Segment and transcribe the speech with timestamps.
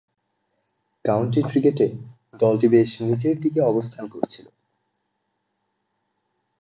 [1.05, 1.87] County ক্রিকেটে
[2.39, 4.45] দলটি বেশ নিচের দিকে অবস্থান করছিল।